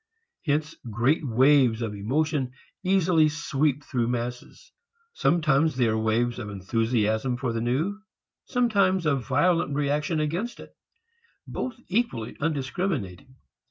Hence 0.45 0.73
great 0.89 1.23
waves 1.23 1.83
of 1.83 1.93
emotion 1.93 2.53
easily 2.83 3.29
sweep 3.29 3.83
through 3.83 4.07
masses. 4.07 4.71
Sometimes 5.13 5.75
they 5.75 5.85
are 5.87 5.95
waves 5.95 6.39
of 6.39 6.49
enthusiasm 6.49 7.37
for 7.37 7.53
the 7.53 7.61
new; 7.61 7.99
sometimes 8.45 9.05
of 9.05 9.27
violent 9.27 9.75
reaction 9.75 10.19
against 10.19 10.59
it 10.59 10.75
both 11.45 11.75
equally 11.87 12.35
undiscriminating. 12.39 13.35